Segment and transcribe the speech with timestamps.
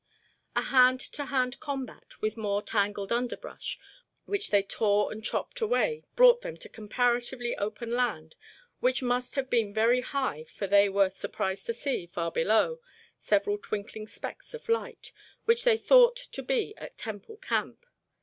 [0.55, 3.77] A hand to hand combat with more tangled underbrush,
[4.25, 8.35] which they tore and chopped away, brought them to comparatively open land
[8.79, 12.79] which must have been very high for they were surprised to see, far below,
[13.19, 15.11] several twinkling specks of light
[15.45, 17.85] which they thought to be at Temple Camp.